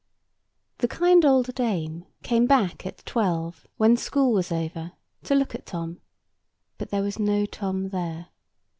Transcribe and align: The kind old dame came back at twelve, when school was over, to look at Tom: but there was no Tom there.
The 0.79 0.87
kind 0.87 1.23
old 1.23 1.53
dame 1.53 2.05
came 2.23 2.47
back 2.47 2.87
at 2.87 3.05
twelve, 3.05 3.67
when 3.77 3.95
school 3.97 4.31
was 4.33 4.51
over, 4.51 4.93
to 5.25 5.35
look 5.35 5.53
at 5.53 5.67
Tom: 5.67 6.01
but 6.79 6.89
there 6.89 7.03
was 7.03 7.19
no 7.19 7.45
Tom 7.45 7.89
there. 7.89 8.29